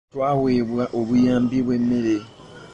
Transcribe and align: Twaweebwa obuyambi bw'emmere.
Twaweebwa 0.13 0.83
obuyambi 0.99 1.57
bw'emmere. 1.65 2.15